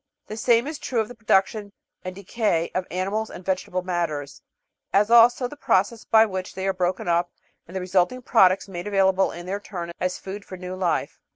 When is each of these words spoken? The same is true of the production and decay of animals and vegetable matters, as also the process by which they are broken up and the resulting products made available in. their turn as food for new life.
The 0.25 0.35
same 0.35 0.65
is 0.65 0.79
true 0.79 0.99
of 0.99 1.09
the 1.09 1.13
production 1.13 1.73
and 2.03 2.15
decay 2.15 2.71
of 2.73 2.87
animals 2.89 3.29
and 3.29 3.45
vegetable 3.45 3.83
matters, 3.83 4.41
as 4.91 5.11
also 5.11 5.47
the 5.47 5.55
process 5.55 6.05
by 6.05 6.25
which 6.25 6.55
they 6.55 6.65
are 6.67 6.73
broken 6.73 7.07
up 7.07 7.31
and 7.67 7.75
the 7.75 7.81
resulting 7.81 8.23
products 8.23 8.67
made 8.67 8.87
available 8.87 9.31
in. 9.31 9.45
their 9.45 9.59
turn 9.59 9.91
as 9.99 10.17
food 10.17 10.43
for 10.43 10.57
new 10.57 10.73
life. 10.75 11.19